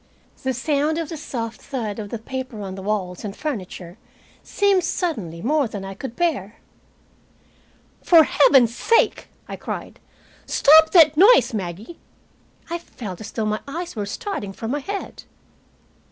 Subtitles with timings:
[0.41, 3.99] The sound of the soft thud of the paper on walls and furniture
[4.41, 6.55] seemed suddenly more than I could bear.
[8.01, 9.99] "For heaven's sake!" I cried.
[10.47, 11.99] "Stop that noise, Maggie."
[12.67, 15.25] I felt as though my eyes were starting from my head.